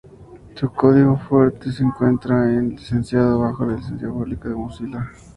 [0.55, 5.11] Su código fuente se encuentra licenciado bajo la Licencia Pública de Mozilla.